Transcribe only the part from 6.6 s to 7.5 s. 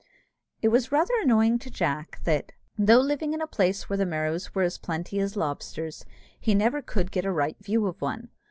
could get a